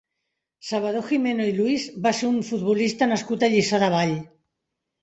Salvador 0.69 1.05
Gimeno 1.09 1.45
i 1.49 1.53
Luis 1.59 1.85
va 2.07 2.15
ser 2.23 2.31
un 2.33 2.41
futbolista 2.51 3.13
nascut 3.13 3.47
a 3.49 3.53
Lliçà 3.57 3.87
de 3.87 3.93
Vall. 3.99 4.21